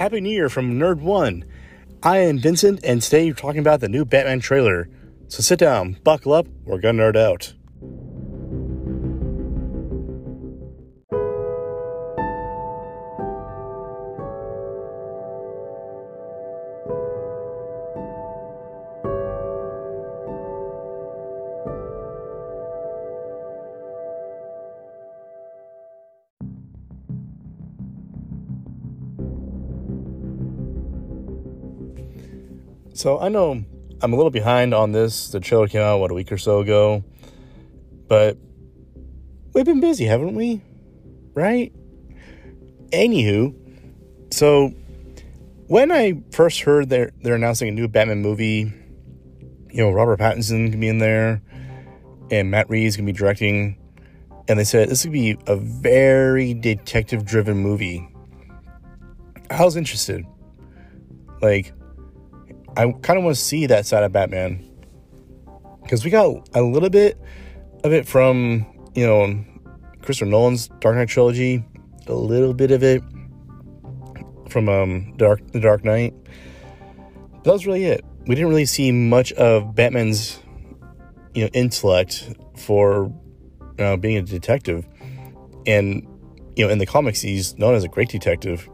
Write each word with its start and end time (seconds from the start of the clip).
Happy 0.00 0.22
New 0.22 0.30
Year 0.30 0.48
from 0.48 0.78
Nerd 0.78 1.02
One. 1.02 1.44
I 2.02 2.20
am 2.20 2.38
Vincent, 2.38 2.80
and 2.82 3.02
today 3.02 3.26
you're 3.26 3.34
talking 3.34 3.60
about 3.60 3.80
the 3.80 3.88
new 3.90 4.06
Batman 4.06 4.40
trailer. 4.40 4.88
So 5.28 5.42
sit 5.42 5.58
down, 5.58 5.98
buckle 6.02 6.32
up, 6.32 6.46
we're 6.64 6.80
gonna 6.80 7.02
nerd 7.02 7.16
out. 7.16 7.52
So 32.92 33.18
I 33.20 33.28
know 33.28 33.64
I'm 34.02 34.12
a 34.12 34.16
little 34.16 34.30
behind 34.30 34.74
on 34.74 34.92
this. 34.92 35.28
The 35.28 35.40
trailer 35.40 35.68
came 35.68 35.82
out, 35.82 35.98
what, 35.98 36.10
a 36.10 36.14
week 36.14 36.32
or 36.32 36.38
so 36.38 36.60
ago. 36.60 37.04
But 38.08 38.36
we've 39.54 39.64
been 39.64 39.80
busy, 39.80 40.04
haven't 40.06 40.34
we? 40.34 40.62
Right? 41.34 41.72
Anywho, 42.90 43.54
so 44.32 44.68
when 45.68 45.92
I 45.92 46.22
first 46.32 46.62
heard 46.62 46.88
they're, 46.88 47.12
they're 47.22 47.36
announcing 47.36 47.68
a 47.68 47.72
new 47.72 47.86
Batman 47.86 48.22
movie, 48.22 48.72
you 49.70 49.82
know, 49.82 49.92
Robert 49.92 50.18
Pattinson 50.18 50.70
can 50.70 50.80
be 50.80 50.88
in 50.88 50.98
there 50.98 51.42
and 52.30 52.50
Matt 52.50 52.68
Reeves 52.68 52.96
can 52.96 53.06
be 53.06 53.12
directing. 53.12 53.76
And 54.48 54.58
they 54.58 54.64
said 54.64 54.88
this 54.88 55.04
would 55.04 55.12
be 55.12 55.36
a 55.46 55.56
very 55.56 56.54
detective 56.54 57.24
driven 57.24 57.58
movie. 57.58 58.08
I 59.50 59.64
was 59.64 59.76
interested. 59.76 60.24
Like, 61.40 61.72
I 62.76 62.92
kind 63.02 63.18
of 63.18 63.24
want 63.24 63.36
to 63.36 63.42
see 63.42 63.66
that 63.66 63.86
side 63.86 64.04
of 64.04 64.12
Batman 64.12 64.66
because 65.82 66.04
we 66.04 66.10
got 66.10 66.48
a 66.54 66.62
little 66.62 66.90
bit 66.90 67.18
of 67.84 67.92
it 67.92 68.06
from 68.06 68.64
you 68.94 69.06
know 69.06 69.44
Christopher 70.02 70.30
Nolan's 70.30 70.68
Dark 70.80 70.96
Knight 70.96 71.08
trilogy, 71.08 71.64
a 72.06 72.14
little 72.14 72.54
bit 72.54 72.70
of 72.70 72.82
it 72.82 73.02
from 74.48 74.68
um 74.68 75.16
Dark 75.16 75.40
the 75.52 75.60
Dark 75.60 75.84
Knight. 75.84 76.14
That 77.44 77.52
was 77.52 77.66
really 77.66 77.84
it. 77.84 78.04
We 78.26 78.34
didn't 78.34 78.50
really 78.50 78.66
see 78.66 78.92
much 78.92 79.32
of 79.32 79.74
Batman's 79.74 80.38
you 81.34 81.44
know 81.44 81.50
intellect 81.52 82.34
for 82.56 83.12
uh, 83.78 83.96
being 83.96 84.16
a 84.16 84.22
detective, 84.22 84.86
and 85.66 86.06
you 86.54 86.64
know 86.64 86.70
in 86.70 86.78
the 86.78 86.86
comics 86.86 87.20
he's 87.20 87.58
known 87.58 87.74
as 87.74 87.82
a 87.82 87.88
great 87.88 88.08
detective. 88.08 88.68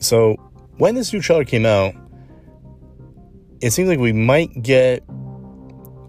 So 0.00 0.36
when 0.78 0.94
this 0.94 1.12
new 1.12 1.20
trailer 1.20 1.44
came 1.44 1.66
out, 1.66 1.94
it 3.60 3.72
seems 3.72 3.88
like 3.88 3.98
we 3.98 4.12
might 4.12 4.62
get 4.62 5.04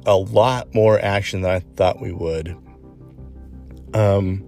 a 0.05 0.15
lot 0.15 0.73
more 0.73 0.99
action 0.99 1.41
than 1.41 1.51
I 1.51 1.59
thought 1.75 2.01
we 2.01 2.11
would. 2.11 2.57
Um, 3.93 4.43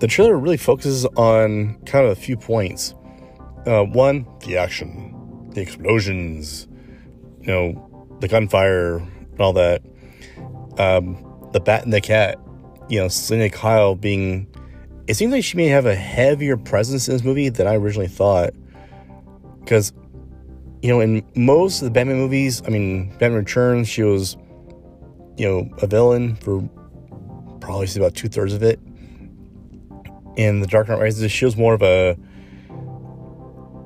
the 0.00 0.06
trailer 0.06 0.36
really 0.36 0.56
focuses 0.56 1.04
on 1.16 1.78
kind 1.84 2.04
of 2.06 2.12
a 2.12 2.20
few 2.20 2.36
points. 2.36 2.94
Uh, 3.66 3.84
one, 3.84 4.26
the 4.46 4.56
action, 4.56 5.50
the 5.50 5.60
explosions, 5.60 6.68
you 7.40 7.48
know, 7.48 8.16
the 8.20 8.28
gunfire, 8.28 8.96
and 8.98 9.40
all 9.40 9.52
that. 9.52 9.82
Um, 10.78 11.22
the 11.52 11.60
bat 11.60 11.84
and 11.84 11.92
the 11.92 12.00
cat, 12.00 12.38
you 12.88 13.00
know, 13.00 13.08
Selina 13.08 13.50
Kyle 13.50 13.94
being. 13.94 14.46
It 15.06 15.14
seems 15.14 15.32
like 15.32 15.44
she 15.44 15.56
may 15.56 15.66
have 15.66 15.86
a 15.86 15.94
heavier 15.94 16.56
presence 16.56 17.08
in 17.08 17.14
this 17.14 17.24
movie 17.24 17.48
than 17.48 17.66
I 17.66 17.76
originally 17.76 18.08
thought. 18.08 18.54
Because, 19.66 19.92
you 20.80 20.88
know, 20.88 21.00
in 21.00 21.26
most 21.34 21.82
of 21.82 21.86
the 21.86 21.90
Batman 21.90 22.18
movies, 22.18 22.62
I 22.64 22.70
mean, 22.70 23.08
Batman 23.18 23.34
Returns, 23.34 23.88
she 23.88 24.04
was, 24.04 24.36
you 25.36 25.44
know, 25.44 25.68
a 25.82 25.88
villain 25.88 26.36
for 26.36 26.62
probably 27.60 27.88
about 27.96 28.14
two 28.14 28.28
thirds 28.28 28.52
of 28.52 28.62
it. 28.62 28.78
In 30.36 30.60
The 30.60 30.68
Dark 30.68 30.88
Knight 30.88 31.00
Rises, 31.00 31.32
she 31.32 31.44
was 31.44 31.56
more 31.56 31.74
of 31.74 31.82
a 31.82 32.16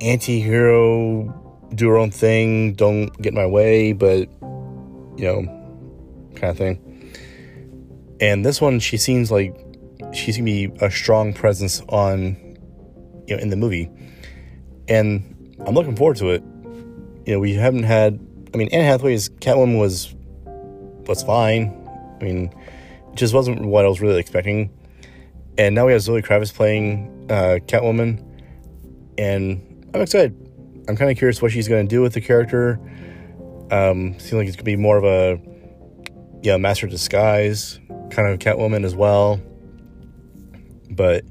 anti 0.03 0.43
hero, 0.43 1.35
do 1.75 1.89
her 1.89 1.97
own 1.97 2.11
thing, 2.11 2.75
don't 2.75 3.09
get 3.23 3.29
in 3.29 3.37
my 3.37 3.47
way, 3.47 3.95
but, 3.95 4.29
you 5.17 5.25
know, 5.25 5.43
kind 6.35 6.51
of 6.51 6.59
thing. 6.59 7.11
And 8.21 8.45
this 8.45 8.61
one, 8.61 8.81
she 8.81 8.99
seems 8.99 9.31
like 9.31 9.57
she's 10.13 10.37
gonna 10.37 10.45
be 10.45 10.71
a 10.83 10.91
strong 10.91 11.33
presence 11.33 11.81
on, 11.89 12.37
you 13.27 13.35
know, 13.35 13.43
in 13.43 13.49
the 13.49 13.57
movie. 13.57 13.89
And 14.87 15.30
I'm 15.67 15.75
looking 15.75 15.97
forward 15.97 16.17
to 16.19 16.31
it. 16.31 16.43
You 17.27 17.35
know, 17.35 17.39
we 17.39 17.55
haven't 17.55 17.85
had. 17.85 18.19
I 18.53 18.57
mean, 18.57 18.69
Anne 18.73 18.85
Hathaway's 18.85 19.29
Catwoman 19.29 19.79
was 19.79 20.15
was 21.07 21.23
fine. 21.23 21.77
I 22.21 22.25
mean, 22.25 22.53
it 23.13 23.17
just 23.17 23.35
wasn't 23.35 23.65
what 23.67 23.85
I 23.85 23.89
was 23.89 24.01
really 24.01 24.19
expecting. 24.19 24.71
And 25.59 25.75
now 25.75 25.87
we 25.87 25.93
have 25.93 26.01
Zoe 26.01 26.23
Kravitz 26.23 26.55
playing 26.55 27.27
uh, 27.31 27.59
Catwoman, 27.67 28.25
and 29.19 29.91
I'm 29.95 30.01
excited. 30.01 30.35
I'm 30.89 30.97
kind 30.97 31.11
of 31.11 31.19
curious 31.19 31.43
what 31.43 31.53
she's 31.53 31.69
going 31.69 31.87
to 31.87 31.89
do 31.89 32.01
with 32.01 32.15
the 32.15 32.21
character. 32.21 32.81
Um, 33.71 34.19
seems 34.19 34.33
like 34.33 34.49
it's 34.49 34.57
going 34.57 34.65
to 34.65 34.65
be 34.65 34.77
more 34.77 34.97
of 34.97 35.05
a 35.05 35.41
yeah, 36.43 36.57
master 36.57 36.87
disguise 36.87 37.79
kind 38.11 38.29
of 38.29 38.39
Catwoman 38.39 38.85
as 38.85 38.95
well. 38.95 39.41
But 40.91 41.25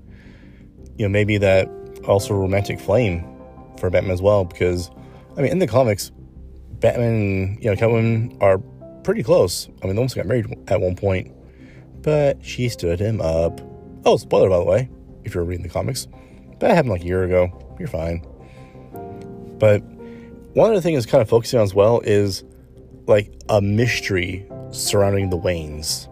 you 0.98 1.06
know, 1.06 1.10
maybe 1.10 1.38
that 1.38 1.70
also 2.08 2.34
romantic 2.34 2.80
flame 2.80 3.26
for 3.80 3.90
Batman 3.90 4.12
as 4.12 4.22
well 4.22 4.46
because 4.46 4.92
I 5.38 5.42
mean 5.42 5.52
in 5.52 5.60
the 5.60 5.68
comics, 5.68 6.12
Batman 6.80 7.58
you 7.62 7.70
know 7.70 7.76
Catwoman 7.76 8.42
are 8.42 8.60
pretty 9.04 9.24
close. 9.24 9.68
I 9.82 9.88
mean 9.88 9.96
they 9.96 10.00
almost 10.00 10.16
got 10.16 10.26
married 10.26 10.46
at 10.68 10.82
one 10.82 10.96
point, 10.96 11.32
but 12.02 12.44
she 12.44 12.70
stood 12.70 13.00
him 13.00 13.22
up. 13.22 13.62
Oh, 14.06 14.18
spoiler 14.18 14.50
by 14.50 14.58
the 14.58 14.66
way, 14.66 14.90
if 15.24 15.34
you're 15.34 15.44
reading 15.44 15.64
the 15.64 15.70
comics, 15.70 16.08
that 16.60 16.76
happened 16.76 16.92
like 16.92 17.02
a 17.02 17.06
year 17.06 17.24
ago. 17.24 17.76
You're 17.80 17.88
fine. 17.88 18.26
But 19.60 19.80
one 20.54 20.72
other 20.72 20.82
thing 20.82 20.96
is 20.96 21.06
kind 21.06 21.22
of 21.22 21.30
focusing 21.30 21.60
on 21.60 21.64
as 21.64 21.74
well 21.74 22.02
is 22.02 22.44
like 23.08 23.32
a 23.50 23.62
mystery 23.62 24.46
surrounding 24.72 25.30
the 25.30 25.38
Waynes. 25.38 26.08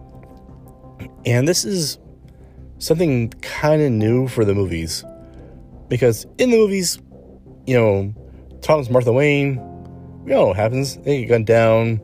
And 1.24 1.46
this 1.46 1.64
is 1.64 1.98
something 2.78 3.30
kind 3.42 3.82
of 3.82 3.92
new 3.92 4.28
for 4.28 4.44
the 4.44 4.54
movies. 4.54 5.04
Because 5.88 6.26
in 6.38 6.50
the 6.50 6.56
movies, 6.56 7.00
you 7.68 7.74
know, 7.74 8.14
Thomas 8.62 8.88
Martha 8.88 9.12
Wayne, 9.12 9.56
we 10.24 10.32
all 10.32 10.40
know 10.40 10.46
what 10.48 10.56
happens. 10.56 10.96
They 10.96 11.20
get 11.20 11.28
gunned 11.28 11.46
down 11.46 12.00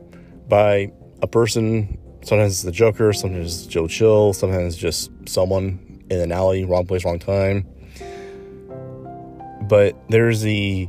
by 0.47 0.91
a 1.23 1.27
person. 1.27 1.97
Sometimes 2.23 2.53
it's 2.53 2.61
the 2.61 2.71
Joker, 2.71 3.11
sometimes 3.13 3.63
it's 3.63 3.65
Joe 3.65 3.87
Chill, 3.87 4.33
sometimes 4.33 4.77
just 4.77 5.09
someone 5.27 6.03
in 6.11 6.19
an 6.19 6.31
alley, 6.31 6.65
wrong 6.65 6.85
place, 6.85 7.03
wrong 7.03 7.17
time. 7.17 7.67
But 9.67 9.97
there's 10.09 10.41
the, 10.41 10.87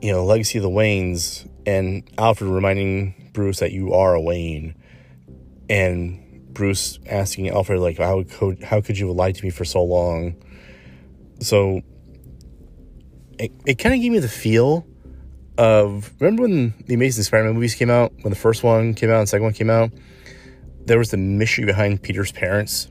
you 0.00 0.12
know, 0.12 0.24
legacy 0.24 0.56
of 0.56 0.62
the 0.62 0.70
Waynes 0.70 1.46
and 1.66 2.08
Alfred 2.16 2.48
reminding 2.48 3.32
Bruce 3.34 3.58
that 3.58 3.72
you 3.72 3.92
are 3.92 4.14
a 4.14 4.20
Wayne. 4.20 4.76
And 5.68 6.54
Bruce 6.54 6.98
asking 7.06 7.50
Alfred, 7.50 7.80
like, 7.80 7.98
how 7.98 8.22
could, 8.22 8.62
how 8.62 8.80
could 8.80 8.96
you 8.96 9.08
have 9.08 9.16
lied 9.16 9.34
to 9.34 9.44
me 9.44 9.50
for 9.50 9.66
so 9.66 9.84
long? 9.84 10.36
So 11.40 11.82
it, 13.38 13.52
it 13.66 13.78
kind 13.78 13.94
of 13.94 14.00
gave 14.00 14.12
me 14.12 14.18
the 14.18 14.28
feel 14.28 14.86
of 15.56 16.12
remember 16.20 16.42
when 16.42 16.74
the 16.86 16.94
Amazing 16.94 17.24
Spider-Man 17.24 17.54
movies 17.54 17.74
came 17.74 17.90
out, 17.90 18.12
when 18.22 18.30
the 18.30 18.38
first 18.38 18.62
one 18.62 18.94
came 18.94 19.10
out 19.10 19.20
and 19.20 19.28
second 19.28 19.44
one 19.44 19.52
came 19.52 19.70
out, 19.70 19.90
there 20.86 20.98
was 20.98 21.10
the 21.10 21.16
mystery 21.16 21.64
behind 21.64 22.02
Peter's 22.02 22.32
parents, 22.32 22.88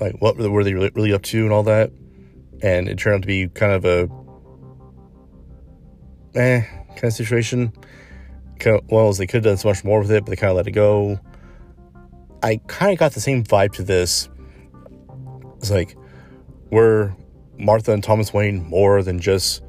like 0.00 0.16
what 0.20 0.36
were 0.36 0.64
they 0.64 0.74
really 0.74 1.12
up 1.12 1.22
to 1.22 1.44
and 1.44 1.52
all 1.52 1.62
that, 1.62 1.90
and 2.62 2.88
it 2.88 2.98
turned 2.98 3.16
out 3.16 3.22
to 3.22 3.26
be 3.26 3.48
kind 3.48 3.72
of 3.72 3.84
a 3.84 4.08
eh 6.38 6.62
kind 6.90 7.04
of 7.04 7.12
situation. 7.12 7.72
Kind 8.58 8.78
of, 8.78 8.90
well, 8.90 9.08
as 9.08 9.18
they 9.18 9.26
could 9.26 9.44
have 9.44 9.44
done 9.44 9.56
so 9.58 9.68
much 9.68 9.84
more 9.84 10.00
with 10.00 10.10
it, 10.10 10.24
but 10.24 10.30
they 10.30 10.36
kind 10.36 10.50
of 10.50 10.56
let 10.56 10.66
it 10.66 10.72
go. 10.72 11.20
I 12.42 12.60
kind 12.66 12.92
of 12.92 12.98
got 12.98 13.12
the 13.12 13.20
same 13.20 13.44
vibe 13.44 13.72
to 13.74 13.82
this. 13.82 14.28
It's 15.58 15.70
like 15.70 15.96
we're 16.70 17.14
Martha 17.58 17.92
and 17.92 18.02
Thomas 18.02 18.32
Wayne 18.32 18.64
more 18.64 19.02
than 19.02 19.20
just, 19.20 19.62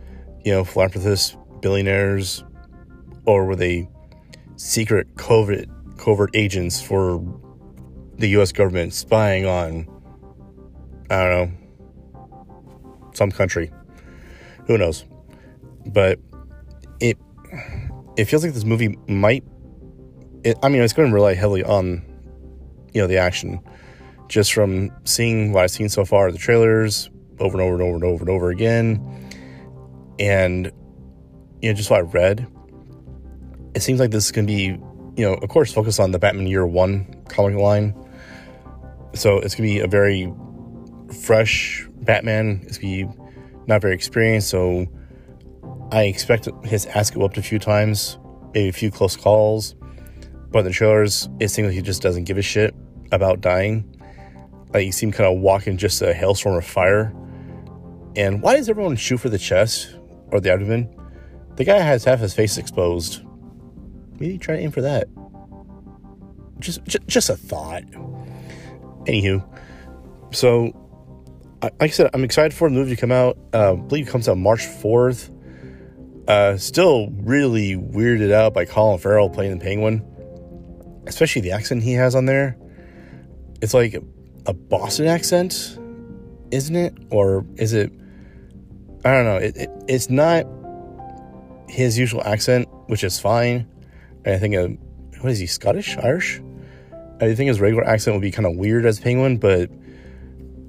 you 0.43 0.51
know, 0.51 0.63
philanthropists, 0.63 1.35
billionaires, 1.61 2.43
or 3.25 3.45
were 3.45 3.55
they 3.55 3.87
secret 4.55 5.07
covert 5.15 5.67
covert 5.97 6.29
agents 6.35 6.81
for 6.81 7.23
the 8.15 8.27
U.S. 8.29 8.51
government 8.51 8.93
spying 8.93 9.45
on, 9.45 9.87
I 11.09 11.27
don't 11.27 11.51
know, 12.13 13.09
some 13.13 13.31
country? 13.31 13.71
Who 14.67 14.77
knows? 14.77 15.05
But 15.85 16.19
it 16.99 17.17
it 18.17 18.25
feels 18.25 18.43
like 18.43 18.53
this 18.53 18.65
movie 18.65 18.97
might. 19.07 19.43
It, 20.43 20.57
I 20.61 20.69
mean, 20.69 20.81
it's 20.81 20.93
going 20.93 21.09
to 21.09 21.13
rely 21.13 21.33
heavily 21.33 21.63
on, 21.63 22.03
you 22.93 23.01
know, 23.01 23.07
the 23.07 23.17
action, 23.17 23.59
just 24.27 24.53
from 24.53 24.91
seeing 25.03 25.51
what 25.51 25.63
I've 25.63 25.71
seen 25.71 25.89
so 25.89 26.05
far, 26.05 26.31
the 26.31 26.37
trailers, 26.37 27.09
over 27.39 27.59
and 27.59 27.61
over 27.61 27.75
and 27.75 27.83
over 27.83 27.95
and 27.95 28.03
over 28.03 28.23
and 28.23 28.29
over 28.29 28.49
again. 28.49 29.29
And 30.19 30.71
you 31.61 31.69
know, 31.69 31.73
just 31.73 31.89
what 31.89 31.99
I 31.99 32.03
read, 32.03 32.47
it 33.73 33.81
seems 33.81 33.99
like 33.99 34.11
this 34.11 34.25
is 34.25 34.31
going 34.31 34.47
to 34.47 34.53
be, 34.53 34.63
you 35.15 35.25
know, 35.25 35.33
of 35.33 35.49
course, 35.49 35.73
focus 35.73 35.99
on 35.99 36.11
the 36.11 36.19
Batman 36.19 36.47
Year 36.47 36.65
One 36.65 37.23
comic 37.29 37.55
line. 37.55 37.93
So 39.13 39.37
it's 39.39 39.55
going 39.55 39.69
to 39.69 39.73
be 39.75 39.79
a 39.79 39.87
very 39.87 40.31
fresh 41.21 41.87
Batman. 42.01 42.61
It's 42.67 42.77
going 42.77 43.07
to 43.07 43.13
be 43.13 43.23
not 43.67 43.81
very 43.81 43.93
experienced. 43.93 44.49
So 44.49 44.87
I 45.91 46.03
expect 46.03 46.47
his 46.63 46.85
ass 46.87 47.11
go 47.11 47.23
up 47.23 47.37
a 47.37 47.41
few 47.41 47.59
times, 47.59 48.17
maybe 48.53 48.69
a 48.69 48.73
few 48.73 48.91
close 48.91 49.15
calls. 49.15 49.75
But 50.49 50.59
in 50.59 50.65
the 50.65 50.71
trailers, 50.71 51.29
it 51.39 51.49
seems 51.49 51.67
like 51.67 51.75
he 51.75 51.81
just 51.81 52.01
doesn't 52.01 52.23
give 52.23 52.37
a 52.37 52.41
shit 52.41 52.73
about 53.11 53.41
dying. 53.41 53.93
Like 54.73 54.85
you 54.85 54.91
see 54.91 55.05
him 55.05 55.11
kind 55.11 55.33
of 55.33 55.41
walking 55.41 55.77
just 55.77 56.01
a 56.01 56.13
hailstorm 56.13 56.55
of 56.55 56.65
fire. 56.65 57.13
And 58.17 58.41
why 58.41 58.57
does 58.57 58.67
everyone 58.67 58.95
shoot 58.95 59.17
for 59.17 59.29
the 59.29 59.37
chest 59.37 59.95
or 60.31 60.41
the 60.41 60.51
abdomen? 60.51 60.89
The 61.55 61.63
guy 61.63 61.77
has 61.77 62.03
half 62.03 62.19
his 62.19 62.33
face 62.33 62.57
exposed. 62.57 63.21
Maybe 64.19 64.39
try 64.39 64.55
to 64.55 64.61
aim 64.61 64.71
for 64.71 64.81
that. 64.81 65.07
Just, 66.59 66.83
just, 66.85 67.07
just 67.07 67.29
a 67.29 67.37
thought. 67.37 67.83
Anywho, 69.05 69.47
so 70.31 70.73
like 71.61 71.73
I 71.79 71.87
said, 71.89 72.09
I'm 72.15 72.23
excited 72.23 72.55
for 72.55 72.67
the 72.69 72.75
movie 72.75 72.95
to 72.95 72.99
come 72.99 73.11
out. 73.11 73.37
Uh, 73.53 73.73
I 73.73 73.75
believe 73.75 74.07
it 74.07 74.11
comes 74.11 74.27
out 74.27 74.37
March 74.37 74.61
4th. 74.61 75.31
Uh, 76.27 76.57
still 76.57 77.09
really 77.11 77.75
weirded 77.75 78.31
out 78.33 78.53
by 78.53 78.65
Colin 78.65 78.99
Farrell 78.99 79.29
playing 79.29 79.57
the 79.57 79.63
Penguin, 79.63 80.03
especially 81.05 81.41
the 81.41 81.51
accent 81.51 81.83
he 81.83 81.93
has 81.93 82.15
on 82.15 82.25
there. 82.25 82.57
It's 83.61 83.75
like 83.75 83.95
a 84.45 84.53
Boston 84.53 85.05
accent, 85.05 85.77
isn't 86.51 86.75
it? 86.75 86.97
Or 87.11 87.45
is 87.57 87.73
it? 87.73 87.91
I 89.05 89.11
don't 89.13 89.25
know. 89.25 89.37
It, 89.37 89.57
it 89.57 89.69
it's 89.87 90.09
not 90.09 90.45
his 91.69 91.97
usual 91.97 92.23
accent, 92.23 92.67
which 92.87 93.03
is 93.03 93.19
fine. 93.19 93.67
And 94.25 94.35
I 94.35 94.39
think, 94.39 94.55
a, 94.55 94.67
what 95.21 95.31
is 95.31 95.39
he, 95.39 95.45
Scottish, 95.45 95.97
Irish? 95.97 96.41
I 97.19 97.33
think 97.33 97.47
his 97.47 97.59
regular 97.59 97.83
accent 97.83 98.15
would 98.15 98.21
be 98.21 98.31
kind 98.31 98.45
of 98.45 98.55
weird 98.55 98.85
as 98.85 98.99
Penguin, 98.99 99.37
but 99.37 99.69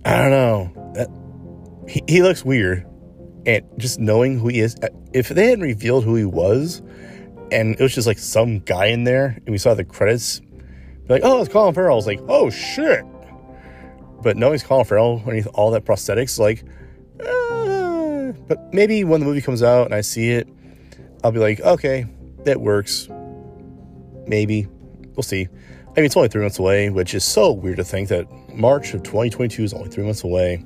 I 0.05 0.19
don't 0.19 0.31
know. 0.31 0.93
That, 0.95 1.09
he, 1.89 2.03
he 2.09 2.23
looks 2.23 2.45
weird. 2.45 2.87
And 3.47 3.65
just 3.79 3.99
knowing 3.99 4.39
who 4.39 4.49
he 4.49 4.61
is, 4.61 4.77
if 5.13 5.29
they 5.29 5.49
hadn't 5.49 5.65
revealed 5.65 6.05
who 6.05 6.15
he 6.17 6.25
was, 6.25 6.83
and 7.51 7.75
it 7.75 7.81
was 7.81 7.95
just 7.95 8.07
like 8.07 8.19
some 8.19 8.59
guy 8.61 8.87
in 8.87 9.05
there, 9.05 9.39
and 9.45 9.49
we 9.49 9.59
saw 9.59 9.75
the 9.75 9.85
credits, 9.85 10.41
like, 11.09 11.23
oh, 11.25 11.41
it's 11.41 11.51
Colin 11.51 11.75
Farrell. 11.75 11.95
I 11.95 11.97
was 11.97 12.07
like, 12.07 12.21
oh 12.29 12.51
shit. 12.51 13.05
But 14.23 14.37
knowing 14.37 14.55
it's 14.55 14.65
Colin 14.65 14.85
Farrell 14.85 15.21
underneath 15.21 15.49
all 15.55 15.71
that 15.71 15.85
prosthetics, 15.85 16.39
like, 16.39 16.65
uh, 16.65 16.69
but 18.49 18.73
maybe 18.73 19.05
when 19.05 19.21
the 19.21 19.27
movie 19.27 19.41
comes 19.41 19.63
out 19.63 19.87
and 19.87 19.95
I 19.95 20.01
see 20.01 20.31
it, 20.31 20.49
I'll 21.23 21.33
be 21.33 21.39
like, 21.39 21.61
okay, 21.61 22.07
that 22.45 22.61
works. 22.61 23.09
Maybe. 24.27 24.67
We'll 25.15 25.23
see. 25.23 25.49
I 25.89 26.01
mean, 26.01 26.05
it's 26.05 26.17
only 26.17 26.29
three 26.29 26.43
months 26.43 26.59
away, 26.59 26.91
which 26.91 27.15
is 27.15 27.25
so 27.25 27.53
weird 27.53 27.79
to 27.79 27.85
think 27.85 28.09
that 28.09 28.27
March 28.55 28.95
of 28.95 29.03
2022 29.03 29.65
is 29.65 29.75
only 29.75 29.91
three 29.91 30.05
months 30.05 30.23
away. 30.23 30.65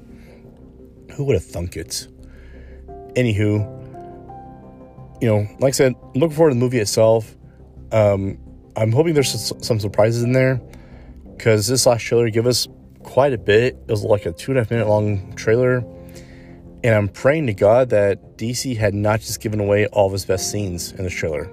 Who 1.14 1.24
would 1.24 1.34
have 1.34 1.44
thunk 1.44 1.76
it? 1.76 2.06
Anywho, 3.14 3.82
you 5.20 5.28
know, 5.28 5.46
like 5.60 5.68
I 5.68 5.70
said, 5.70 5.94
I'm 6.02 6.20
looking 6.20 6.36
forward 6.36 6.50
to 6.50 6.54
the 6.54 6.60
movie 6.60 6.78
itself. 6.78 7.34
Um, 7.92 8.38
I'm 8.76 8.92
hoping 8.92 9.14
there's 9.14 9.52
some 9.66 9.78
surprises 9.80 10.22
in 10.22 10.32
there 10.32 10.60
because 11.36 11.66
this 11.66 11.86
last 11.86 12.02
trailer 12.02 12.28
gave 12.30 12.46
us 12.46 12.68
quite 13.02 13.32
a 13.32 13.38
bit. 13.38 13.74
It 13.74 13.90
was 13.90 14.04
like 14.04 14.26
a 14.26 14.32
two 14.32 14.52
and 14.52 14.58
a 14.58 14.62
half 14.62 14.70
minute 14.70 14.88
long 14.88 15.34
trailer. 15.34 15.84
And 16.84 16.94
I'm 16.94 17.08
praying 17.08 17.46
to 17.46 17.54
God 17.54 17.90
that 17.90 18.36
DC 18.36 18.76
had 18.76 18.94
not 18.94 19.20
just 19.20 19.40
given 19.40 19.60
away 19.60 19.86
all 19.86 20.06
of 20.06 20.12
his 20.12 20.24
best 20.24 20.50
scenes 20.50 20.92
in 20.92 21.04
this 21.04 21.14
trailer. 21.14 21.50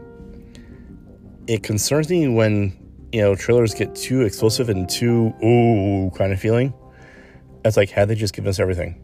It 1.48 1.64
concerns 1.64 2.10
me 2.10 2.28
when 2.28 2.80
you 3.12 3.22
know, 3.22 3.36
trailers 3.36 3.74
get 3.74 3.96
too 3.96 4.22
explosive 4.22 4.70
and 4.70 4.88
too 4.88 5.34
ooh 5.44 6.12
kind 6.16 6.32
of 6.32 6.40
feeling. 6.40 6.74
It's 7.66 7.78
like, 7.78 7.90
had 7.90 8.08
they 8.08 8.16
just 8.16 8.34
given 8.34 8.50
us 8.50 8.60
everything? 8.60 9.04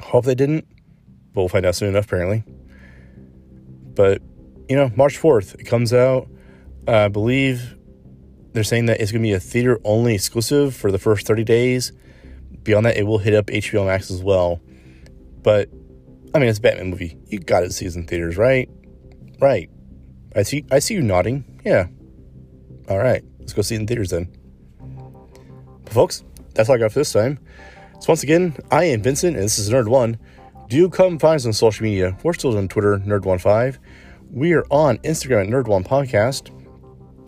Hope 0.00 0.24
they 0.24 0.34
didn't, 0.34 0.66
but 1.32 1.42
we'll 1.42 1.48
find 1.48 1.66
out 1.66 1.74
soon 1.74 1.88
enough, 1.88 2.06
apparently. 2.06 2.44
But, 3.94 4.22
you 4.68 4.76
know, 4.76 4.90
March 4.96 5.20
4th, 5.20 5.56
it 5.56 5.64
comes 5.64 5.92
out. 5.92 6.28
I 6.86 7.08
believe 7.08 7.76
they're 8.52 8.64
saying 8.64 8.86
that 8.86 9.00
it's 9.00 9.12
going 9.12 9.22
to 9.22 9.28
be 9.28 9.34
a 9.34 9.40
theater 9.40 9.80
only 9.84 10.14
exclusive 10.14 10.74
for 10.74 10.92
the 10.92 10.98
first 10.98 11.26
30 11.26 11.44
days. 11.44 11.92
Beyond 12.62 12.86
that, 12.86 12.96
it 12.96 13.04
will 13.04 13.18
hit 13.18 13.34
up 13.34 13.46
HBO 13.46 13.86
Max 13.86 14.10
as 14.10 14.22
well. 14.22 14.60
But, 15.42 15.68
I 16.34 16.38
mean, 16.38 16.48
it's 16.48 16.58
a 16.58 16.62
Batman 16.62 16.90
movie. 16.90 17.16
You 17.26 17.38
got 17.38 17.60
to 17.60 17.70
see 17.70 17.86
it 17.86 17.96
in 17.96 18.06
theaters, 18.06 18.36
right? 18.36 18.68
Right. 19.40 19.70
I 20.34 20.42
see, 20.42 20.64
I 20.70 20.78
see 20.78 20.94
you 20.94 21.02
nodding. 21.02 21.60
Yeah. 21.64 21.88
All 22.88 22.98
right, 22.98 23.22
let's 23.38 23.52
go 23.52 23.60
see 23.60 23.74
it 23.74 23.80
in 23.80 23.86
theaters 23.86 24.10
then. 24.10 24.34
But 25.84 25.92
folks, 25.92 26.24
that's 26.54 26.70
all 26.70 26.76
I 26.76 26.78
got 26.78 26.92
for 26.92 27.00
this 27.00 27.12
time. 27.12 27.38
So 28.00 28.06
once 28.08 28.22
again, 28.22 28.56
I 28.70 28.84
am 28.84 29.02
Vincent, 29.02 29.36
and 29.36 29.44
this 29.44 29.58
is 29.58 29.68
Nerd 29.68 29.88
One. 29.88 30.18
Do 30.68 30.88
come 30.88 31.18
find 31.18 31.36
us 31.36 31.44
on 31.44 31.52
social 31.52 31.84
media. 31.84 32.16
We're 32.22 32.32
still 32.32 32.56
on 32.56 32.68
Twitter, 32.68 32.98
Nerd15. 32.98 33.76
We 34.30 34.54
are 34.54 34.64
on 34.70 34.98
Instagram 34.98 35.44
at 35.44 35.48
Nerd 35.48 35.66
One 35.66 35.84
Podcast. 35.84 36.50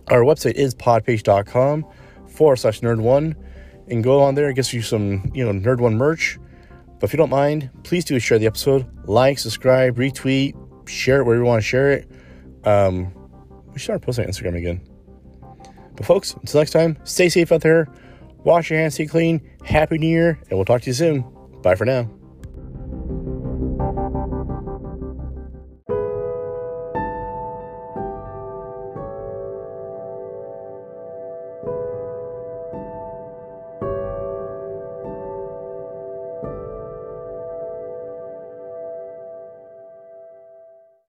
Our 0.08 0.20
website 0.20 0.54
is 0.54 0.74
podpage.com 0.74 1.84
forward 2.28 2.56
slash 2.56 2.80
Nerd 2.80 3.00
One, 3.00 3.36
and 3.88 4.02
go 4.02 4.22
on 4.22 4.34
there. 4.34 4.48
It 4.48 4.54
gets 4.54 4.72
you 4.72 4.80
some, 4.80 5.30
you 5.34 5.44
know, 5.44 5.52
Nerd 5.52 5.80
One 5.80 5.96
merch. 5.96 6.38
But 7.00 7.08
if 7.08 7.14
you 7.14 7.16
don't 7.16 7.30
mind, 7.30 7.70
please 7.82 8.04
do 8.04 8.18
share 8.20 8.38
the 8.38 8.46
episode, 8.46 8.86
like, 9.08 9.38
subscribe, 9.38 9.96
retweet, 9.96 10.54
share 10.88 11.20
it 11.20 11.24
wherever 11.24 11.42
you 11.42 11.48
want 11.48 11.62
to 11.62 11.66
share 11.66 11.92
it. 11.92 12.10
Um, 12.64 13.12
we 13.68 13.78
should 13.78 13.84
start 13.84 14.02
posting 14.02 14.26
on 14.26 14.30
Instagram 14.30 14.56
again. 14.56 14.82
But 15.96 16.04
folks, 16.04 16.34
until 16.34 16.60
next 16.60 16.72
time, 16.72 16.98
stay 17.04 17.30
safe 17.30 17.50
out 17.52 17.62
there. 17.62 17.88
Wash 18.44 18.70
your 18.70 18.78
hands, 18.78 18.94
stay 18.94 19.06
clean. 19.06 19.40
Happy 19.64 19.98
New 19.98 20.08
Year, 20.08 20.38
and 20.48 20.58
we'll 20.58 20.64
talk 20.64 20.82
to 20.82 20.90
you 20.90 20.94
soon. 20.94 21.24
Bye 21.62 21.74
for 21.74 21.86
now. 21.86 22.19